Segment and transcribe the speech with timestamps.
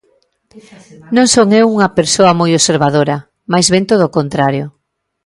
[1.15, 3.17] Non son eu unha persoa moi observadora,
[3.51, 4.65] máis ben todo o contrario.